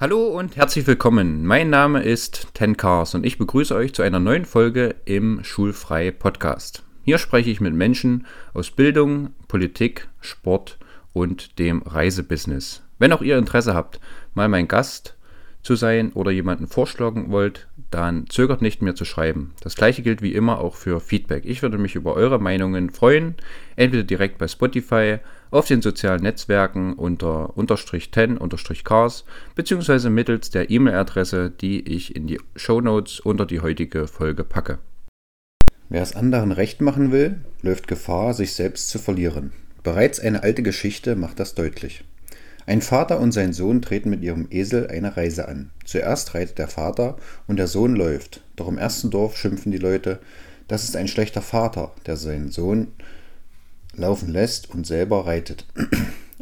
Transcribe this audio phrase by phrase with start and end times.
[0.00, 1.44] Hallo und herzlich willkommen.
[1.44, 6.10] Mein Name ist Ten Cars und ich begrüße euch zu einer neuen Folge im Schulfrei
[6.10, 6.82] Podcast.
[7.04, 10.78] Hier spreche ich mit Menschen aus Bildung, Politik, Sport
[11.12, 12.82] und dem Reisebusiness.
[12.98, 14.00] Wenn auch ihr Interesse habt,
[14.32, 15.18] mal mein Gast
[15.62, 19.52] zu sein oder jemanden vorschlagen wollt, dann zögert nicht mehr zu schreiben.
[19.60, 21.44] Das gleiche gilt wie immer auch für Feedback.
[21.44, 23.34] Ich würde mich über eure Meinungen freuen,
[23.76, 25.18] entweder direkt bei Spotify,
[25.50, 32.14] auf den sozialen Netzwerken unter unterstrich 10 unterstrich cars beziehungsweise mittels der E-Mail-Adresse, die ich
[32.14, 34.78] in die Show Notes unter die heutige Folge packe.
[35.88, 39.52] Wer es anderen recht machen will, läuft Gefahr, sich selbst zu verlieren.
[39.82, 42.04] Bereits eine alte Geschichte macht das deutlich.
[42.66, 45.70] Ein Vater und sein Sohn treten mit ihrem Esel eine Reise an.
[45.84, 47.16] Zuerst reitet der Vater
[47.48, 48.44] und der Sohn läuft.
[48.54, 50.20] Doch im ersten Dorf schimpfen die Leute,
[50.68, 52.88] das ist ein schlechter Vater, der seinen Sohn
[53.96, 55.66] laufen lässt und selber reitet.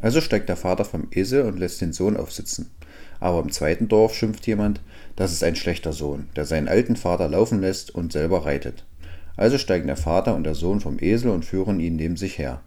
[0.01, 2.71] Also steigt der Vater vom Esel und lässt den Sohn aufsitzen.
[3.19, 4.81] Aber im zweiten Dorf schimpft jemand,
[5.17, 8.85] das ist ein schlechter Sohn, der seinen alten Vater laufen lässt und selber reitet.
[9.37, 12.61] Also steigen der Vater und der Sohn vom Esel und führen ihn neben sich her.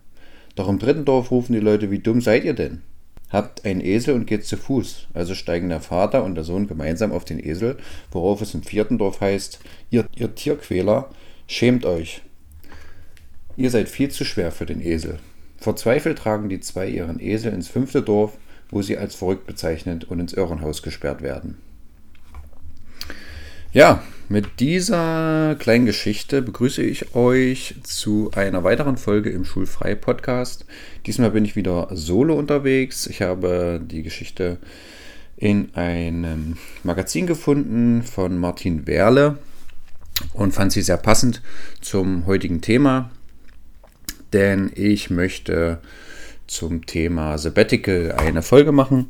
[0.56, 2.82] Doch im dritten Dorf rufen die Leute, wie dumm seid ihr denn?
[3.30, 5.08] Habt einen Esel und geht zu Fuß.
[5.14, 7.78] Also steigen der Vater und der Sohn gemeinsam auf den Esel,
[8.12, 11.10] worauf es im vierten Dorf heißt, ihr, ihr Tierquäler,
[11.48, 12.22] schämt euch.
[13.58, 15.20] Ihr seid viel zu schwer für den Esel.
[15.58, 18.38] Verzweifelt tragen die zwei ihren Esel ins fünfte Dorf,
[18.70, 21.58] wo sie als verrückt bezeichnet und ins Irrenhaus gesperrt werden.
[23.74, 30.66] Ja, mit dieser kleinen Geschichte begrüße ich euch zu einer weiteren Folge im Schulfrei Podcast.
[31.06, 33.08] Diesmal bin ich wieder solo unterwegs.
[33.08, 34.58] Ich habe die Geschichte
[35.38, 39.38] in einem Magazin gefunden von Martin Werle
[40.34, 41.42] und fand sie sehr passend
[41.82, 43.10] zum heutigen Thema
[44.34, 45.80] denn ich möchte
[46.48, 49.08] zum Thema Sabbatical eine Folge machen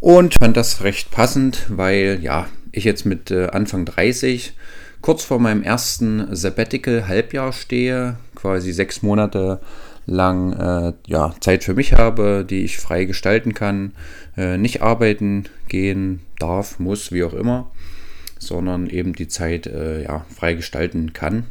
[0.00, 4.54] und fand das recht passend, weil ja, ich jetzt mit äh, Anfang 30
[5.02, 9.60] kurz vor meinem ersten Sabbatical-Halbjahr stehe, quasi sechs Monate
[10.06, 13.92] lang äh, ja, Zeit für mich habe, die ich frei gestalten kann,
[14.36, 17.70] äh, nicht arbeiten gehen darf, muss, wie auch immer,
[18.38, 21.44] sondern eben die Zeit äh, ja, frei gestalten kann.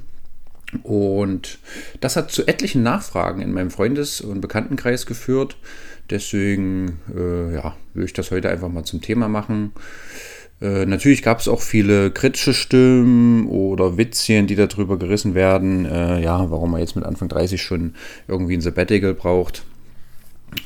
[0.84, 1.60] Und
[2.00, 5.58] das hat zu etlichen Nachfragen in meinem Freundes- und Bekanntenkreis geführt.
[6.10, 9.72] Deswegen äh, ja, will ich das heute einfach mal zum Thema machen.
[10.62, 16.22] Äh, natürlich gab es auch viele kritische Stimmen oder Witzchen, die darüber gerissen werden, äh,
[16.22, 17.96] ja, warum man jetzt mit Anfang 30 schon
[18.28, 19.64] irgendwie ein Sabbatical braucht.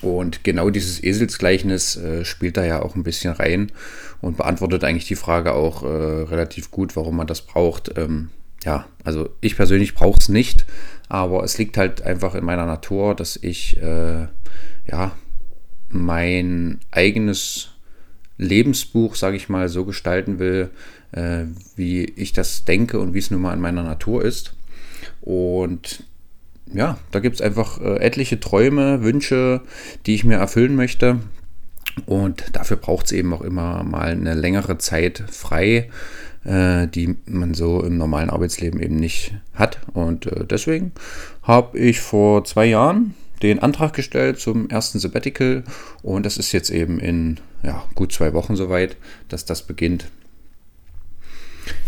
[0.01, 3.71] Und genau dieses Eselsgleichnis äh, spielt da ja auch ein bisschen rein
[4.19, 7.95] und beantwortet eigentlich die Frage auch äh, relativ gut, warum man das braucht.
[7.97, 8.29] Ähm,
[8.65, 10.65] ja, also ich persönlich brauche es nicht,
[11.07, 14.27] aber es liegt halt einfach in meiner Natur, dass ich äh,
[14.89, 15.11] ja
[15.89, 17.69] mein eigenes
[18.37, 20.71] Lebensbuch, sage ich mal, so gestalten will,
[21.11, 21.45] äh,
[21.75, 24.55] wie ich das denke und wie es nun mal in meiner Natur ist.
[25.21, 26.03] Und
[26.73, 29.61] ja, da gibt es einfach äh, etliche Träume, Wünsche,
[30.05, 31.19] die ich mir erfüllen möchte.
[32.07, 35.89] Und dafür braucht es eben auch immer mal eine längere Zeit frei,
[36.45, 39.79] äh, die man so im normalen Arbeitsleben eben nicht hat.
[39.93, 40.91] Und äh, deswegen
[41.43, 45.63] habe ich vor zwei Jahren den Antrag gestellt zum ersten Sabbatical
[46.01, 48.95] und das ist jetzt eben in ja, gut zwei Wochen soweit,
[49.27, 50.07] dass das beginnt.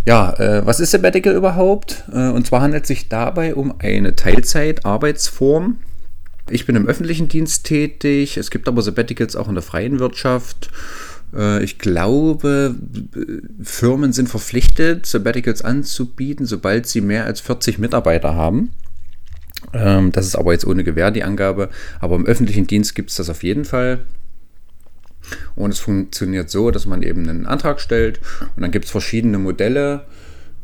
[0.05, 2.03] Ja, äh, was ist Sabbatical überhaupt?
[2.11, 5.77] Äh, und zwar handelt es sich dabei um eine Teilzeitarbeitsform.
[6.49, 10.69] Ich bin im öffentlichen Dienst tätig, es gibt aber Sabbaticals auch in der freien Wirtschaft
[11.61, 12.75] ich glaube,
[13.61, 18.71] Firmen sind verpflichtet, Sabbaticals anzubieten, sobald sie mehr als 40 Mitarbeiter haben.
[19.73, 21.69] Ähm, das ist aber jetzt ohne Gewähr die Angabe.
[21.99, 23.99] Aber im öffentlichen Dienst gibt es das auf jeden Fall.
[25.55, 28.21] Und es funktioniert so, dass man eben einen Antrag stellt
[28.55, 30.05] und dann gibt es verschiedene Modelle,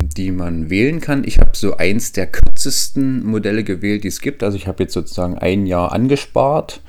[0.02, 1.24] die man wählen kann.
[1.26, 4.44] Ich habe so eins der kürzesten Modelle gewählt, die es gibt.
[4.44, 6.82] Also ich habe jetzt sozusagen ein Jahr angespart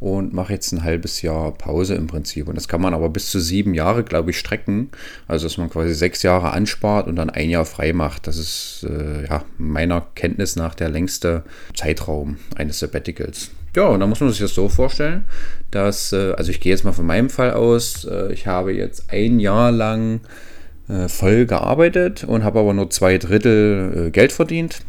[0.00, 2.48] und mache jetzt ein halbes Jahr Pause im Prinzip.
[2.48, 4.90] Und das kann man aber bis zu sieben Jahre, glaube ich, strecken.
[5.28, 8.26] Also dass man quasi sechs Jahre anspart und dann ein Jahr frei macht.
[8.26, 11.44] Das ist äh, ja meiner Kenntnis nach der längste
[11.74, 13.50] Zeitraum eines Sabbaticals.
[13.76, 15.24] Ja, und da muss man sich das so vorstellen,
[15.70, 19.12] dass, äh, also ich gehe jetzt mal von meinem Fall aus, äh, ich habe jetzt
[19.12, 20.20] ein Jahr lang
[20.88, 24.80] äh, voll gearbeitet und habe aber nur zwei Drittel äh, Geld verdient.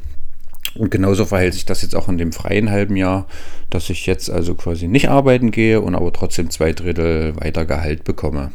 [0.76, 3.28] Und genauso verhält sich das jetzt auch in dem freien halben Jahr,
[3.70, 8.04] dass ich jetzt also quasi nicht arbeiten gehe und aber trotzdem zwei Drittel weiter Gehalt
[8.04, 8.52] bekomme.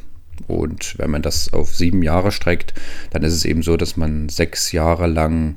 [0.46, 2.74] Und wenn man das auf sieben Jahre streckt,
[3.10, 5.56] dann ist es eben so, dass man sechs Jahre lang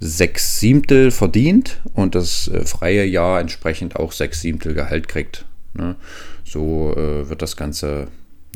[0.00, 5.46] sechs Siebtel verdient und das äh, freie Jahr entsprechend auch sechs Siebtel Gehalt kriegt.
[5.72, 5.96] Ne?
[6.44, 8.08] So äh, wird das Ganze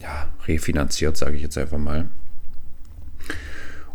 [0.02, 2.08] ja, refinanziert, sage ich jetzt einfach mal.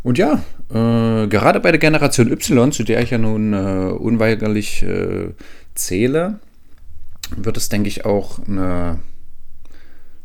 [0.04, 4.84] Und ja, äh, gerade bei der Generation Y, zu der ich ja nun äh, unweigerlich
[4.84, 5.30] äh,
[5.76, 6.40] zähle,
[7.36, 9.00] wird es, denke ich, auch eine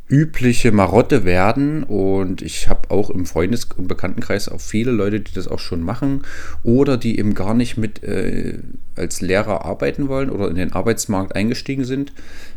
[0.08, 1.84] übliche Marotte werden.
[1.84, 5.82] Und ich habe auch im Freundes- und Bekanntenkreis auch viele Leute, die das auch schon
[5.82, 6.22] machen
[6.62, 8.58] oder die eben gar nicht mit äh,
[8.96, 12.12] als Lehrer arbeiten wollen oder in den Arbeitsmarkt eingestiegen sind.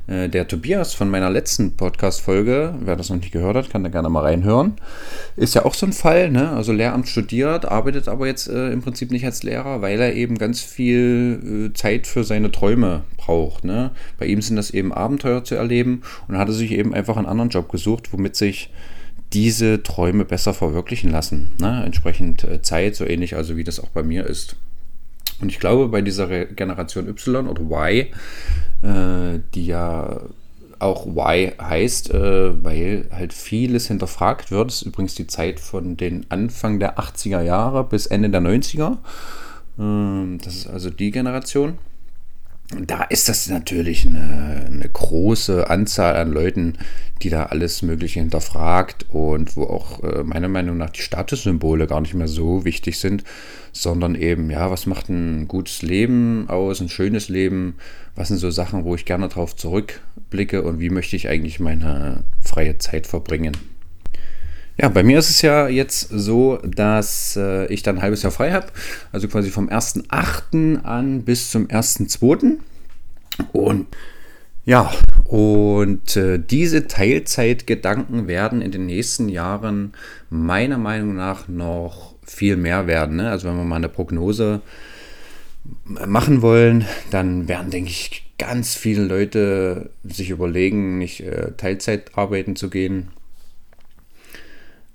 [0.07, 3.89] Äh, der Tobias von meiner letzten Podcast-Folge, wer das noch nicht gehört hat, kann da
[3.89, 4.74] gerne mal reinhören,
[5.36, 6.31] ist ja auch so ein Fall.
[6.31, 6.50] Ne?
[6.50, 10.38] Also Lehramt studiert, arbeitet aber jetzt äh, im Prinzip nicht als Lehrer, weil er eben
[10.38, 13.63] ganz viel äh, Zeit für seine Träume braucht.
[13.63, 13.92] Ne?
[14.18, 17.27] Bei ihm sind das eben Abenteuer zu erleben und hat er sich eben einfach einen
[17.27, 18.71] anderen Job gesucht, womit sich
[19.33, 21.53] diese Träume besser verwirklichen lassen.
[21.59, 21.83] Ne?
[21.86, 24.57] Entsprechend äh, Zeit, so ähnlich also wie das auch bei mir ist.
[25.41, 28.07] Und ich glaube, bei dieser Generation Y oder Y,
[28.83, 30.21] äh, die ja
[30.79, 34.67] auch Y heißt, äh, weil halt vieles hinterfragt wird.
[34.69, 38.97] Das ist übrigens die Zeit von den Anfang der 80er Jahre bis Ende der 90er.
[39.79, 41.77] Ähm, das ist also die Generation
[42.79, 46.77] da ist das natürlich eine, eine, große Anzahl an Leuten,
[47.21, 52.01] die da alles Mögliche hinterfragt und wo auch äh, meiner Meinung nach die Statussymbole gar
[52.01, 53.23] nicht mehr so wichtig sind,
[53.71, 57.75] sondern eben, ja, was macht ein gutes Leben aus, ein schönes Leben,
[58.15, 62.24] was sind so Sachen, wo ich gerne drauf zurückblicke und wie möchte ich eigentlich meine
[62.41, 63.56] freie Zeit verbringen.
[64.77, 68.31] Ja, bei mir ist es ja jetzt so, dass äh, ich dann ein halbes Jahr
[68.31, 68.68] frei habe.
[69.12, 70.83] Also quasi vom 1.8.
[70.83, 72.57] an bis zum 1.2.
[73.51, 73.88] Und
[74.63, 74.91] ja,
[75.25, 79.94] und äh, diese Teilzeitgedanken werden in den nächsten Jahren
[80.29, 83.17] meiner Meinung nach noch viel mehr werden.
[83.17, 83.29] Ne?
[83.29, 84.62] Also wenn wir mal eine Prognose
[85.85, 92.56] machen wollen, dann werden, denke ich, ganz viele Leute sich überlegen, nicht äh, Teilzeit arbeiten
[92.56, 93.09] zu gehen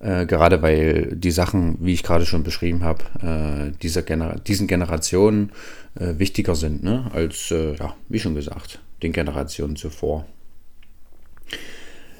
[0.00, 4.66] äh, gerade weil die Sachen, wie ich gerade schon beschrieben habe, äh, dieser Gener diesen
[4.66, 5.52] Generationen
[5.98, 7.10] äh, wichtiger sind, ne?
[7.12, 10.26] als, äh, ja, wie schon gesagt, den Generationen zuvor.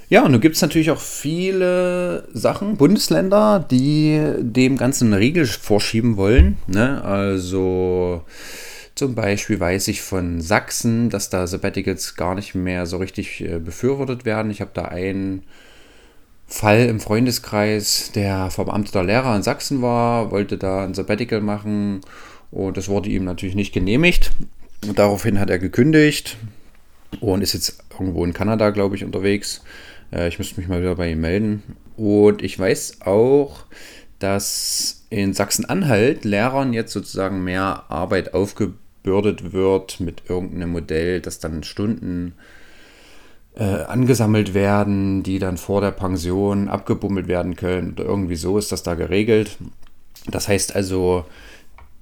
[0.09, 5.47] Ja, und nun gibt es natürlich auch viele Sachen, Bundesländer, die dem Ganzen eine Riegel
[5.47, 6.59] vorschieben wollen.
[6.69, 7.03] Ne?
[7.03, 8.23] Also
[8.95, 13.59] zum Beispiel weiß ich von Sachsen, dass da Sabbaticals gar nicht mehr so richtig äh,
[13.59, 14.53] befürwortet werden.
[14.53, 15.43] Ich habe da einen
[16.47, 22.01] Fall im Freundeskreis, der verbeamteter Lehrer in Sachsen war, wollte da ein Sabbatical machen
[22.51, 24.31] und das wurde ihm natürlich nicht genehmigt.
[24.87, 26.37] Und daraufhin hat er gekündigt
[27.21, 29.63] und ist jetzt irgendwo in Kanada, glaube ich, unterwegs.
[30.13, 31.63] Äh, ich müsste mich mal wieder bei ihm melden.
[31.97, 33.65] Und ich weiß auch,
[34.19, 41.63] dass in Sachsen-Anhalt Lehrern jetzt sozusagen mehr Arbeit aufgebürdet wird mit irgendeinem Modell, das dann
[41.65, 42.35] Stunden
[43.57, 47.93] äh, angesammelt werden, die dann vor der Pension abgebummelt werden können.
[47.93, 49.57] Oder irgendwie so ist das da geregelt.
[50.31, 51.25] Das heißt also,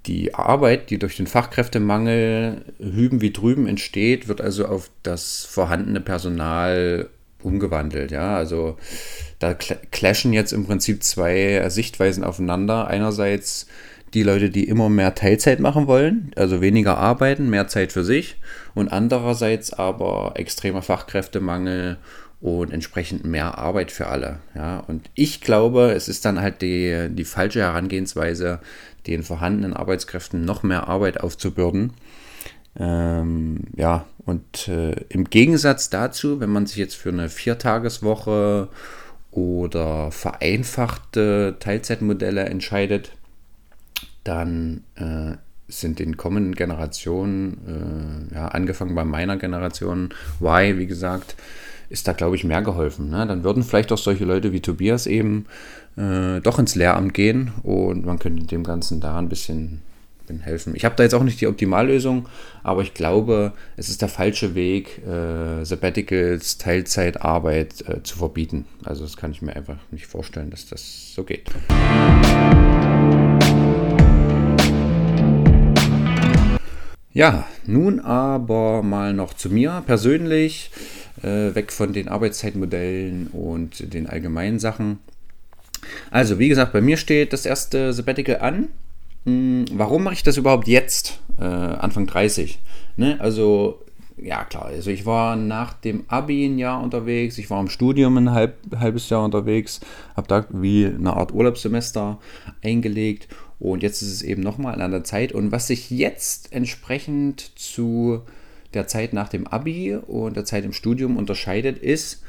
[0.07, 6.01] die Arbeit, die durch den Fachkräftemangel hüben wie drüben entsteht, wird also auf das vorhandene
[6.01, 7.09] Personal
[7.43, 8.11] umgewandelt.
[8.11, 8.77] Ja, also
[9.39, 12.89] da clashen jetzt im Prinzip zwei Sichtweisen aufeinander.
[12.89, 13.67] Einerseits
[14.15, 18.37] die Leute, die immer mehr Teilzeit machen wollen, also weniger arbeiten, mehr Zeit für sich
[18.75, 21.99] und andererseits aber extremer Fachkräftemangel
[22.41, 24.39] und entsprechend mehr Arbeit für alle.
[24.55, 28.61] Ja, und ich glaube, es ist dann halt die, die falsche Herangehensweise,
[29.07, 31.93] den vorhandenen Arbeitskräften noch mehr Arbeit aufzubürden.
[32.77, 38.69] Ähm, ja, und äh, im Gegensatz dazu, wenn man sich jetzt für eine Viertageswoche
[39.31, 43.13] oder vereinfachte Teilzeitmodelle entscheidet,
[44.25, 45.37] dann äh,
[45.69, 51.37] sind den kommenden Generationen, äh, ja, angefangen bei meiner Generation, Y, wie gesagt,
[51.89, 53.11] ist da, glaube ich, mehr geholfen.
[53.11, 53.27] Ne?
[53.27, 55.47] Dann würden vielleicht auch solche Leute wie Tobias eben
[55.97, 59.81] äh, doch ins Lehramt gehen und man könnte dem Ganzen da ein bisschen
[60.41, 60.75] helfen.
[60.75, 62.29] Ich habe da jetzt auch nicht die Optimallösung,
[62.63, 68.65] aber ich glaube, es ist der falsche Weg, äh, Sabbaticals, Teilzeitarbeit äh, zu verbieten.
[68.85, 71.51] Also das kann ich mir einfach nicht vorstellen, dass das so geht.
[77.15, 80.73] Ja, nun aber mal noch zu mir persönlich,
[81.23, 84.99] äh, weg von den Arbeitszeitmodellen und den allgemeinen Sachen.
[86.11, 88.67] Also, wie gesagt, bei mir steht das erste Sabbatical an.
[89.27, 92.59] Hm, warum mache ich das überhaupt jetzt, äh, Anfang 30?
[92.97, 93.17] Ne?
[93.21, 93.79] Also,
[94.17, 98.17] ja klar, also ich war nach dem Abi ein Jahr unterwegs, ich war im Studium
[98.17, 99.81] ein halb, halbes Jahr unterwegs,
[100.17, 102.19] habe da wie eine Art Urlaubssemester
[102.63, 103.29] eingelegt
[103.65, 105.33] und jetzt ist es eben nochmal an der Zeit.
[105.33, 108.21] Und was sich jetzt entsprechend zu
[108.75, 112.23] der Zeit nach dem Abi und der Zeit im Studium unterscheidet, ist,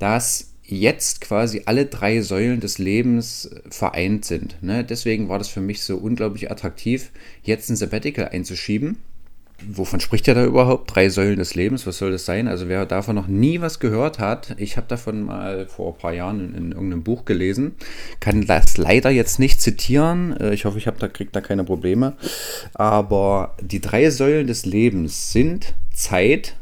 [0.00, 4.60] dass jetzt quasi alle drei Säulen des Lebens vereint sind.
[4.62, 4.82] Ne?
[4.82, 7.12] Deswegen war das für mich so unglaublich attraktiv,
[7.44, 8.98] jetzt ein Sabbatical einzuschieben
[9.68, 10.94] wovon spricht er da überhaupt?
[10.94, 12.48] Drei Säulen des Lebens, was soll das sein?
[12.48, 16.12] Also wer davon noch nie was gehört hat, ich habe davon mal vor ein paar
[16.12, 17.74] Jahren in, in, irgendeinem Buch gelesen,
[18.20, 20.36] kann das leider jetzt nicht zitieren.
[20.36, 22.14] Äh, ich hoffe, ich habe da kriegt da keine Probleme.
[22.74, 26.56] Aber die drei Säulen des Lebens sind Zeit,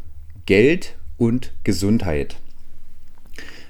[0.46, 2.36] Geld und Gesundheit.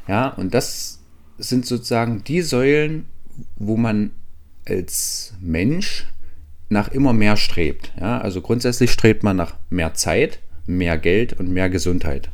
[0.06, 1.00] Ja, und das
[1.38, 3.06] sind sozusagen die Säulen,
[3.56, 4.10] wo man
[4.66, 6.06] als Mensch
[6.68, 7.92] nach immer mehr strebt.
[8.00, 12.28] Ja, also grundsätzlich strebt man nach mehr Zeit, mehr Geld und mehr Gesundheit.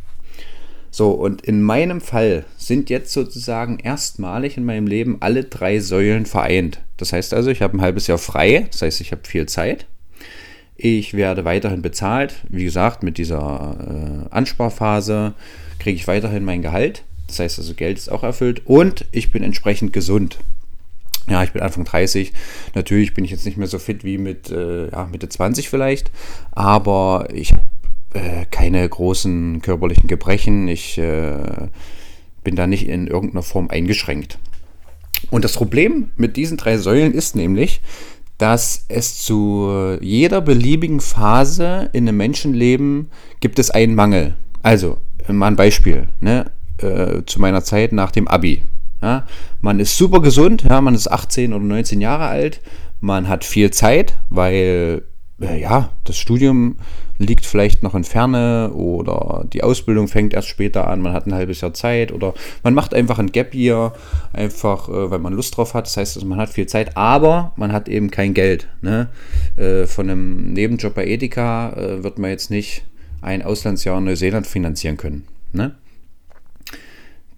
[0.91, 6.25] So, und in meinem Fall sind jetzt sozusagen erstmalig in meinem Leben alle drei Säulen
[6.25, 6.81] vereint.
[6.99, 9.87] Das heißt also, ich habe ein halbes Jahr frei, das heißt, ich habe viel Zeit.
[10.77, 12.35] Ich werde weiterhin bezahlt.
[12.49, 15.35] Wie gesagt, mit dieser äh, Ansparphase
[15.79, 17.03] kriege ich weiterhin mein Gehalt.
[17.27, 20.39] Das heißt also, Geld ist auch erfüllt und ich bin entsprechend gesund.
[21.29, 22.33] Ja, ich bin Anfang 30.
[22.75, 26.11] Natürlich bin ich jetzt nicht mehr so fit wie mit äh, ja, Mitte 20 vielleicht,
[26.53, 27.63] aber ich habe
[28.15, 30.69] äh, keine großen körperlichen Gebrechen.
[30.69, 31.69] Ich äh,
[32.43, 34.39] bin da nicht in irgendeiner Form eingeschränkt.
[35.31, 37.81] Und das Problem mit diesen drei Säulen ist nämlich,
[38.39, 44.37] dass es zu jeder beliebigen Phase in einem Menschenleben gibt es einen Mangel.
[44.63, 46.09] Also, mal ein Beispiel.
[46.21, 46.51] Ne?
[46.79, 48.63] Äh, zu meiner Zeit nach dem Abi.
[49.05, 49.27] Ja,
[49.61, 52.63] man ist super gesund, ja, man ist 18 oder 19 Jahre alt,
[53.03, 55.03] man hat viel Zeit, weil
[55.43, 56.77] äh, ja, das Studium
[57.19, 61.35] liegt vielleicht noch in Ferne oder die Ausbildung fängt erst später an, man hat ein
[61.35, 62.33] halbes Jahr Zeit oder
[62.63, 63.93] man macht einfach ein Gap Year,
[64.33, 65.85] einfach äh, weil man Lust drauf hat.
[65.85, 68.69] Das heißt, also, man hat viel Zeit, aber man hat eben kein Geld.
[68.81, 69.11] Ne?
[69.59, 72.87] Äh, von einem Nebenjob bei Edeka wird man jetzt nicht
[73.21, 75.27] ein Auslandsjahr in Neuseeland finanzieren können.
[75.53, 75.75] Ne?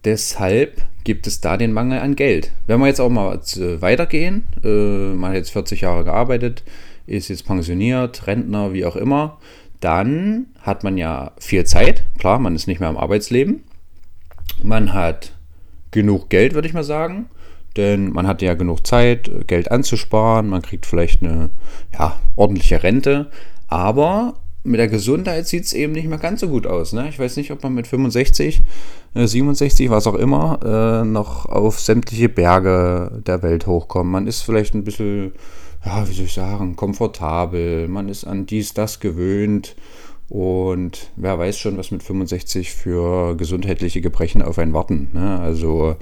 [0.07, 2.53] Deshalb gibt es da den Mangel an Geld.
[2.69, 3.41] Wenn wir jetzt auch mal
[3.81, 6.63] weitergehen, äh, man hat jetzt 40 Jahre gearbeitet,
[7.09, 9.39] ist jetzt pensioniert, Rentner, wie auch immer,
[9.81, 12.05] dann hat man ja viel Zeit.
[12.19, 13.65] Klar, man ist nicht mehr im Arbeitsleben.
[14.63, 15.33] Man hat
[15.91, 17.27] genug Geld, würde ich mal sagen.
[17.77, 20.49] Denn man hat ja genug Zeit, Geld anzusparen.
[20.49, 21.51] Man kriegt vielleicht eine
[21.93, 23.27] ja, ordentliche Rente.
[23.67, 24.35] Aber
[24.67, 26.93] mit der Gesundheit sieht es eben nicht mehr ganz so gut aus.
[26.93, 27.09] Ne?
[27.09, 28.61] Ich weiß nicht, ob man mit 65,
[29.15, 30.59] äh, 67, was auch immer,
[31.03, 34.11] äh, noch auf sämtliche Berge der Welt hochkommt.
[34.11, 35.33] Man ist vielleicht ein bisschen,
[35.85, 37.89] ja, wie soll ich sagen, komfortabel.
[37.89, 39.77] Man ist an dies, das gewöhnt.
[40.29, 45.09] Und wer weiß schon, was mit 65 für gesundheitliche Gebrechen auf einen warten.
[45.13, 45.39] Ne?
[45.39, 45.97] Also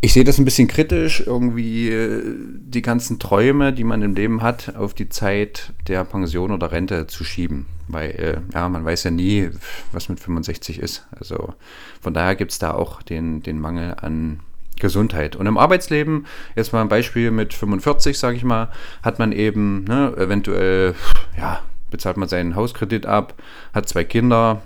[0.00, 2.22] ich sehe das ein bisschen kritisch, irgendwie äh,
[2.58, 7.06] die ganzen Träume, die man im Leben hat, auf die Zeit der Pension oder Rente
[7.06, 7.66] zu schieben.
[7.88, 9.50] Weil, äh, ja, man weiß ja nie,
[9.92, 11.06] was mit 65 ist.
[11.18, 11.54] Also
[12.00, 14.40] von daher gibt es da auch den, den Mangel an
[14.78, 15.36] Gesundheit.
[15.36, 18.70] Und im Arbeitsleben, jetzt mal ein Beispiel mit 45, sage ich mal,
[19.02, 20.94] hat man eben ne, eventuell,
[21.38, 23.34] ja, bezahlt man seinen Hauskredit ab,
[23.72, 24.60] hat zwei Kinder,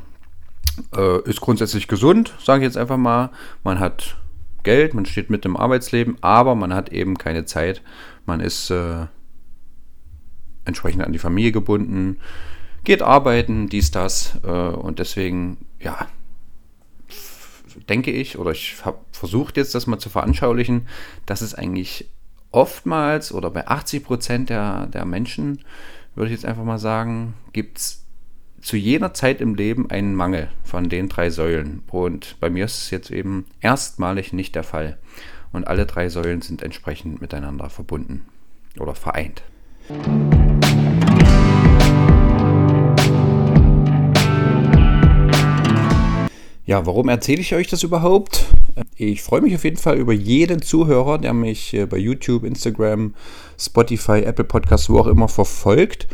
[0.97, 3.31] äh, ist grundsätzlich gesund, sage ich jetzt einfach mal.
[3.63, 4.17] Man hat
[4.63, 7.83] Geld, man steht mit im Arbeitsleben, aber man hat eben keine Zeit.
[8.27, 9.07] Man ist äh,
[10.65, 12.19] entsprechend an die Familie gebunden,
[12.85, 14.39] geht arbeiten, dies, das.
[14.45, 16.07] Äh, und deswegen, ja,
[17.89, 20.89] denke ich, oder ich habe versucht jetzt das mal zu veranschaulichen,
[21.27, 22.09] dass es eigentlich
[22.51, 25.61] oftmals oder bei 80 Prozent der, der Menschen,
[26.15, 28.00] würde ich jetzt einfach mal sagen, gibt es
[28.61, 31.83] zu jeder Zeit im Leben einen Mangel von den drei Säulen.
[31.91, 34.99] Und bei mir ist es jetzt eben erstmalig nicht der Fall.
[35.53, 38.25] Und alle drei Säulen sind entsprechend miteinander verbunden
[38.79, 39.43] oder vereint.
[46.67, 48.47] Ja, warum erzähle ich euch das überhaupt?
[48.95, 53.15] Ich freue mich auf jeden Fall über jeden Zuhörer, der mich äh, bei YouTube, Instagram,
[53.59, 56.07] Spotify, Apple Podcasts, wo auch immer verfolgt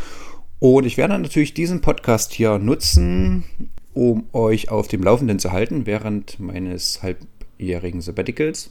[0.58, 3.44] und ich werde natürlich diesen Podcast hier nutzen,
[3.92, 8.70] um euch auf dem Laufenden zu halten während meines halbjährigen Sabbaticals.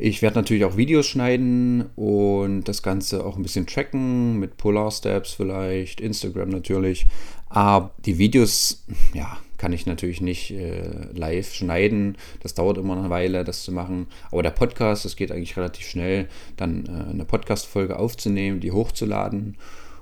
[0.00, 4.92] Ich werde natürlich auch Videos schneiden und das Ganze auch ein bisschen tracken mit Polar
[4.92, 7.08] Steps vielleicht, Instagram natürlich.
[7.48, 12.16] Aber die Videos, ja, kann ich natürlich nicht äh, live schneiden.
[12.40, 14.06] Das dauert immer eine Weile, das zu machen.
[14.30, 19.56] Aber der Podcast, das geht eigentlich relativ schnell, dann äh, eine Podcast-Folge aufzunehmen, die hochzuladen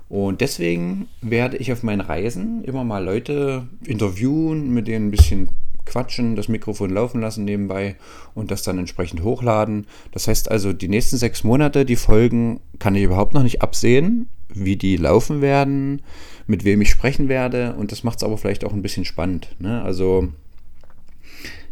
[0.09, 5.49] und deswegen werde ich auf meinen Reisen immer mal Leute interviewen, mit denen ein bisschen
[5.85, 7.95] quatschen, das Mikrofon laufen lassen nebenbei
[8.33, 9.87] und das dann entsprechend hochladen.
[10.11, 14.27] Das heißt also, die nächsten sechs Monate, die Folgen, kann ich überhaupt noch nicht absehen,
[14.49, 16.01] wie die laufen werden,
[16.45, 17.75] mit wem ich sprechen werde.
[17.75, 19.55] Und das macht es aber vielleicht auch ein bisschen spannend.
[19.59, 19.81] Ne?
[19.81, 20.29] Also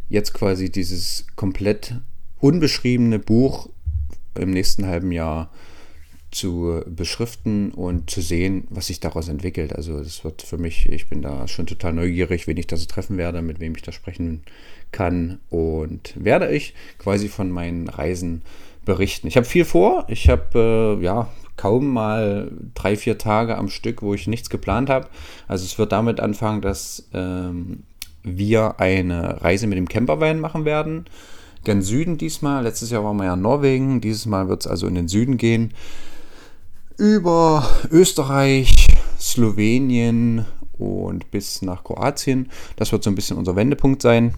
[0.10, 1.96] jetzt quasi dieses komplett
[2.40, 3.70] unbeschriebene Buch
[4.36, 5.52] im nächsten halben Jahr
[6.36, 9.74] zu beschriften und zu sehen, was sich daraus entwickelt.
[9.74, 12.86] Also das wird für mich, ich bin da schon total neugierig, wen ich da so
[12.86, 14.44] treffen werde, mit wem ich da sprechen
[14.92, 18.42] kann und werde ich quasi von meinen Reisen
[18.84, 19.28] berichten.
[19.28, 20.06] Ich habe viel vor.
[20.10, 24.90] Ich habe äh, ja kaum mal drei, vier Tage am Stück, wo ich nichts geplant
[24.90, 25.08] habe.
[25.48, 27.84] Also es wird damit anfangen, dass ähm,
[28.24, 31.06] wir eine Reise mit dem Campervan machen werden.
[31.64, 32.64] Gen Süden diesmal.
[32.64, 34.02] Letztes Jahr waren wir ja in Norwegen.
[34.02, 35.72] Dieses Mal wird es also in den Süden gehen
[36.98, 38.88] über Österreich,
[39.20, 40.46] Slowenien
[40.78, 42.50] und bis nach Kroatien.
[42.76, 44.34] Das wird so ein bisschen unser Wendepunkt sein.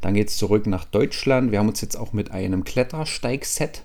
[0.00, 1.52] Dann geht es zurück nach Deutschland.
[1.52, 3.84] Wir haben uns jetzt auch mit einem Klettersteigset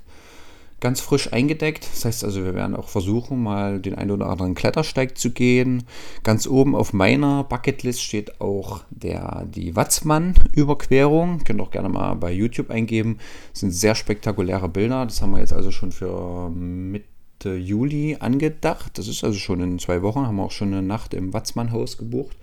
[0.79, 1.87] ganz frisch eingedeckt.
[1.91, 5.83] Das heißt also, wir werden auch versuchen, mal den einen oder anderen Klettersteig zu gehen.
[6.23, 11.43] Ganz oben auf meiner Bucketlist steht auch der, die Watzmann-Überquerung.
[11.43, 13.17] Könnt auch gerne mal bei YouTube eingeben.
[13.51, 15.05] Das sind sehr spektakuläre Bilder.
[15.05, 17.16] Das haben wir jetzt also schon für Mitte
[17.55, 18.97] Juli angedacht.
[18.97, 21.97] Das ist also schon in zwei Wochen, haben wir auch schon eine Nacht im Watzmann-Haus
[21.97, 22.37] gebucht.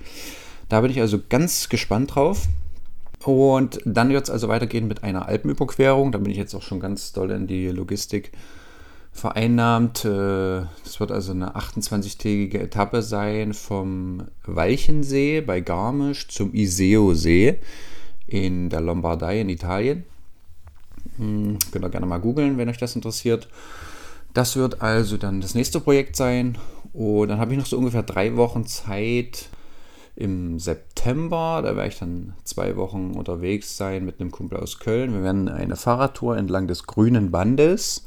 [0.68, 2.49] Da bin ich also ganz gespannt drauf.
[3.25, 6.12] Und dann wird es also weitergehen mit einer Alpenüberquerung.
[6.12, 8.32] Da bin ich jetzt auch schon ganz doll in die Logistik
[9.12, 10.04] vereinnahmt.
[10.04, 17.58] Äh, das wird also eine 28-tägige Etappe sein vom Walchensee bei Garmisch zum Iseo-See
[18.26, 20.04] in der Lombardei in Italien.
[21.16, 23.49] Hm, könnt ihr gerne mal googeln, wenn euch das interessiert.
[24.35, 26.59] Das wird also dann das nächste Projekt sein.
[26.93, 29.49] Und dann habe ich noch so ungefähr drei Wochen Zeit
[30.17, 31.61] im September.
[31.62, 35.12] Da werde ich dann zwei Wochen unterwegs sein mit einem Kumpel aus Köln.
[35.12, 38.07] Wir werden eine Fahrradtour entlang des Grünen Bandes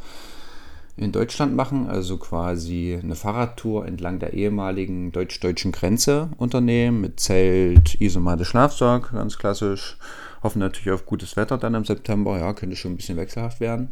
[0.98, 8.02] in Deutschland machen, also quasi eine Fahrradtour entlang der ehemaligen deutsch-deutschen Grenze unternehmen mit Zelt,
[8.02, 9.98] Isomatte, Schlafsack, ganz klassisch.
[10.42, 12.40] Hoffen natürlich auf gutes Wetter dann im September.
[12.40, 13.92] Ja, könnte schon ein bisschen wechselhaft werden.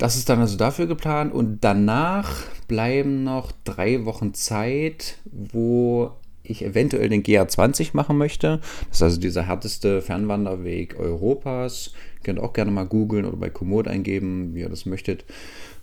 [0.00, 6.64] Das ist dann also dafür geplant und danach bleiben noch drei Wochen Zeit, wo ich
[6.64, 8.62] eventuell den GA20 machen möchte.
[8.88, 11.92] Das ist also dieser härteste Fernwanderweg Europas.
[12.16, 15.26] Ihr könnt auch gerne mal googeln oder bei Komoot eingeben, wie ihr das möchtet.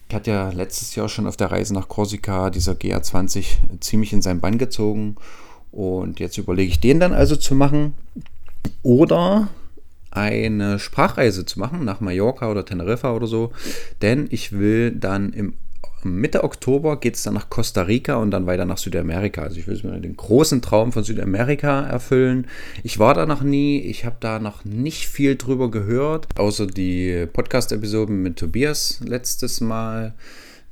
[0.10, 4.24] Ich hatte ja letztes Jahr schon auf der Reise nach Korsika dieser GA20 ziemlich in
[4.24, 5.18] seinen Bann gezogen.
[5.72, 7.94] Und jetzt überlege ich den dann also zu machen.
[8.82, 9.50] Oder
[10.18, 13.52] eine Sprachreise zu machen nach Mallorca oder Teneriffa oder so,
[14.02, 15.54] denn ich will dann im
[16.04, 19.42] Mitte Oktober geht es dann nach Costa Rica und dann weiter nach Südamerika.
[19.42, 22.48] Also ich will mir den großen Traum von Südamerika erfüllen.
[22.84, 27.26] Ich war da noch nie, ich habe da noch nicht viel drüber gehört, außer die
[27.32, 30.14] Podcast-Episoden mit Tobias letztes Mal.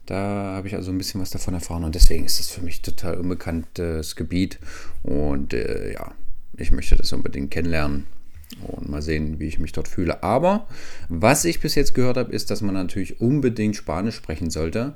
[0.06, 2.84] Da habe ich also ein bisschen was davon erfahren und deswegen ist das für mich
[2.84, 4.60] total unbekanntes Gebiet
[5.02, 6.12] und äh, ja,
[6.58, 8.06] ich möchte das unbedingt kennenlernen.
[8.62, 10.24] Und mal sehen, wie ich mich dort fühle.
[10.24, 10.68] Aber
[11.10, 14.94] was ich bis jetzt gehört habe, ist, dass man natürlich unbedingt Spanisch sprechen sollte.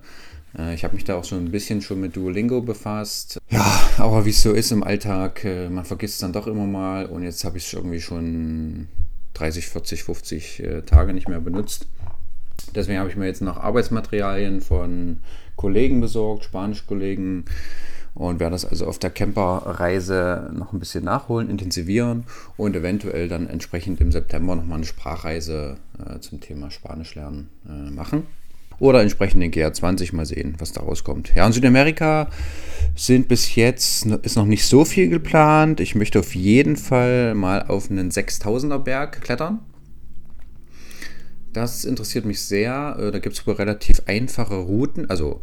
[0.57, 3.39] Äh, ich habe mich da auch so ein bisschen schon mit Duolingo befasst.
[3.49, 3.65] Ja,
[3.97, 7.05] aber wie es so ist im Alltag, äh, man vergisst es dann doch immer mal.
[7.07, 8.87] Und jetzt habe ich es irgendwie schon
[9.33, 11.87] 30, 40, 50 Tage nicht mehr benutzt.
[12.75, 15.17] Deswegen habe ich mir jetzt noch Arbeitsmaterialien von
[15.55, 17.45] Kollegen besorgt, Spanischkollegen.
[17.45, 17.55] kollegen
[18.15, 22.25] und werde das also auf der Camperreise noch ein bisschen nachholen, intensivieren
[22.57, 27.91] und eventuell dann entsprechend im September nochmal eine Sprachreise äh, zum Thema Spanisch lernen äh,
[27.91, 28.23] machen.
[28.79, 31.35] Oder entsprechend den GR20 mal sehen, was daraus kommt.
[31.35, 32.29] Ja, in Südamerika
[32.95, 35.81] sind bis jetzt ist noch nicht so viel geplant.
[35.81, 39.59] Ich möchte auf jeden Fall mal auf einen 6000er Berg klettern.
[41.51, 42.95] Das interessiert mich sehr.
[42.99, 45.41] Äh, da gibt es wohl relativ einfache Routen, also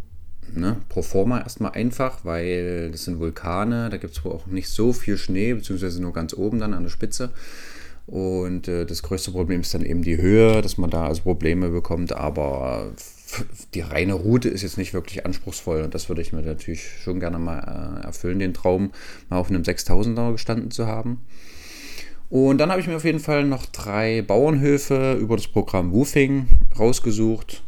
[0.55, 4.69] ne, pro forma erstmal einfach, weil das sind Vulkane, da gibt es wohl auch nicht
[4.69, 7.31] so viel Schnee, beziehungsweise nur ganz oben dann an der Spitze.
[8.07, 11.71] Und äh, das größte Problem ist dann eben die Höhe, dass man da also Probleme
[11.71, 12.93] bekommt, aber
[13.75, 17.19] die reine Route ist jetzt nicht wirklich anspruchsvoll und das würde ich mir natürlich schon
[17.19, 18.93] gerne mal äh, erfüllen, den Traum,
[19.29, 21.21] mal auf einem 6000er gestanden zu haben.
[22.29, 26.49] Und dann habe ich mir auf jeden Fall noch drei Bauernhöfe über das Programm Woofing
[26.79, 27.63] rausgesucht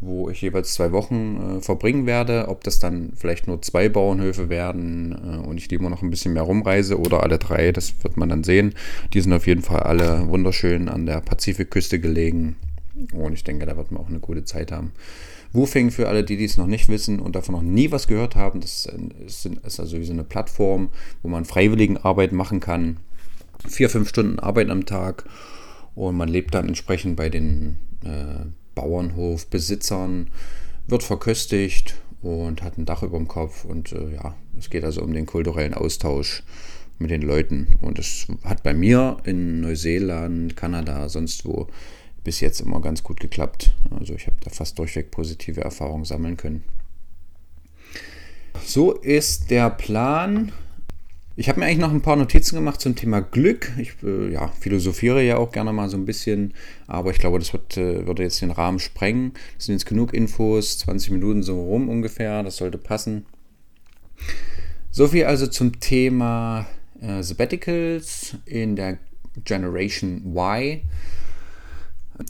[0.00, 2.48] wo ich jeweils zwei Wochen äh, verbringen werde.
[2.48, 6.34] Ob das dann vielleicht nur zwei Bauernhöfe werden äh, und ich lieber noch ein bisschen
[6.34, 8.74] mehr rumreise oder alle drei, das wird man dann sehen.
[9.14, 12.56] Die sind auf jeden Fall alle wunderschön an der Pazifikküste gelegen
[13.12, 14.92] und ich denke, da wird man auch eine gute Zeit haben.
[15.52, 18.60] Woofing für alle, die dies noch nicht wissen und davon noch nie was gehört haben,
[18.60, 18.88] das
[19.24, 20.90] ist, ist also wie so eine Plattform,
[21.22, 22.98] wo man Freiwilligenarbeit machen kann.
[23.66, 25.24] Vier, fünf Stunden Arbeit am Tag
[25.94, 30.30] und man lebt dann entsprechend bei den äh, Bauernhofbesitzern,
[30.86, 33.64] wird verköstigt und hat ein Dach über dem Kopf.
[33.64, 36.44] Und äh, ja, es geht also um den kulturellen Austausch.
[36.98, 37.74] mit den Leuten.
[37.80, 41.68] Und das hat bei mir in Neuseeland, Kanada, sonst wo
[42.24, 43.72] bis jetzt immer ganz gut geklappt.
[43.98, 46.64] Also ich habe da fast durchweg positive Erfahrungen sammeln können.
[48.64, 50.52] So ist der Plan.
[51.38, 53.70] Ich habe mir eigentlich noch ein paar Notizen gemacht zum Thema Glück.
[53.76, 56.54] Ich äh, ja, philosophiere ja auch gerne mal so ein bisschen,
[56.86, 59.32] aber ich glaube, das wird, äh, würde jetzt den Rahmen sprengen.
[59.56, 63.26] Das sind jetzt genug Infos, 20 Minuten so rum ungefähr, das sollte passen.
[64.90, 66.66] So viel also zum Thema
[67.02, 68.96] äh, Sabbaticals in der
[69.44, 70.80] Generation Y.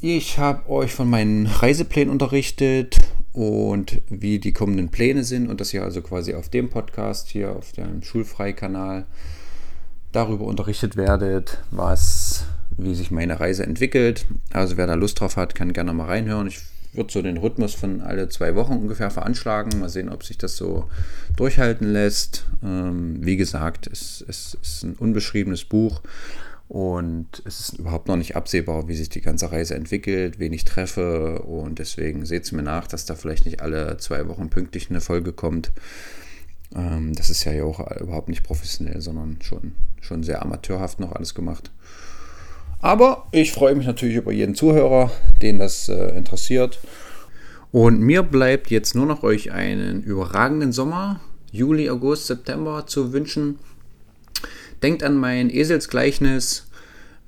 [0.00, 2.98] Ich habe euch von meinen Reiseplänen unterrichtet
[3.36, 7.54] und wie die kommenden Pläne sind und dass ihr also quasi auf dem Podcast hier,
[7.54, 9.04] auf dem Schulfreikanal
[10.10, 12.46] darüber unterrichtet werdet, was,
[12.78, 14.24] wie sich meine Reise entwickelt.
[14.54, 16.46] Also wer da Lust drauf hat, kann gerne mal reinhören.
[16.46, 16.60] Ich
[16.94, 19.80] würde so den Rhythmus von alle zwei Wochen ungefähr veranschlagen.
[19.80, 20.88] Mal sehen, ob sich das so
[21.36, 22.46] durchhalten lässt.
[22.64, 26.00] Ähm, wie gesagt, es, es ist ein unbeschriebenes Buch.
[26.68, 30.64] Und es ist überhaupt noch nicht absehbar, wie sich die ganze Reise entwickelt, wen ich
[30.64, 31.42] treffe.
[31.42, 35.00] Und deswegen seht es mir nach, dass da vielleicht nicht alle zwei Wochen pünktlich eine
[35.00, 35.70] Folge kommt.
[36.74, 41.34] Ähm, das ist ja auch überhaupt nicht professionell, sondern schon, schon sehr amateurhaft noch alles
[41.34, 41.70] gemacht.
[42.80, 46.80] Aber ich freue mich natürlich über jeden Zuhörer, den das äh, interessiert.
[47.72, 51.20] Und mir bleibt jetzt nur noch euch einen überragenden Sommer,
[51.52, 53.58] Juli, August, September zu wünschen.
[54.82, 56.66] Denkt an mein Eselsgleichnis.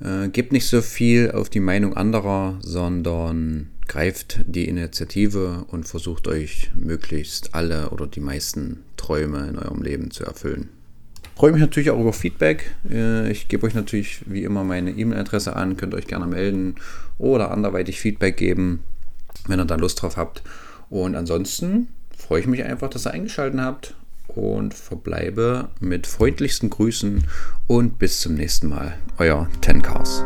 [0.00, 6.28] Äh, gebt nicht so viel auf die Meinung anderer, sondern greift die Initiative und versucht
[6.28, 10.68] euch möglichst alle oder die meisten Träume in eurem Leben zu erfüllen.
[11.24, 12.74] Ich freue mich natürlich auch über Feedback.
[12.88, 16.76] Äh, ich gebe euch natürlich wie immer meine E-Mail-Adresse an, könnt euch gerne melden
[17.16, 18.80] oder anderweitig Feedback geben,
[19.46, 20.42] wenn ihr da Lust drauf habt.
[20.90, 23.94] Und ansonsten freue ich mich einfach, dass ihr eingeschaltet habt
[24.28, 27.24] und verbleibe mit freundlichsten Grüßen
[27.66, 28.94] und bis zum nächsten Mal.
[29.18, 30.24] Euer Ten Cars.